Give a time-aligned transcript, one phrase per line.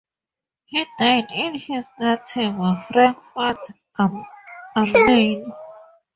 [0.65, 2.55] He died in his native
[2.87, 3.59] Frankfurt
[3.99, 4.25] am
[4.75, 5.53] Main.